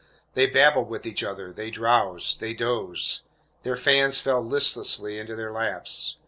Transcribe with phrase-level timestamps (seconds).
[0.33, 3.21] They babbled with each other, they drowsed, they dozed.
[3.61, 6.17] Their fans fell listless into their laps.